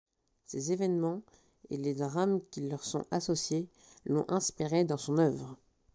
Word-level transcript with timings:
Ces 0.47 0.71
événements 0.71 1.21
et 1.69 1.77
les 1.77 1.93
drames 1.93 2.41
qui 2.49 2.61
leur 2.67 2.83
sont 2.83 3.05
associés 3.11 3.67
l'ont 4.07 4.25
inspiré 4.29 4.83
dans 4.83 4.97
son 4.97 5.19
œuvre. 5.19 5.57